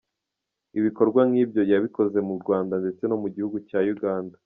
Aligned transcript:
Ibikorwa 0.77 1.21
nk'ibyo 1.29 1.61
yabikoze 1.71 2.17
mu 2.27 2.33
Rwanda 2.41 2.73
ndetse 2.81 3.03
no 3.07 3.17
mu 3.21 3.27
gihugu 3.35 3.57
cya 3.69 3.79
Uganda. 3.95 4.35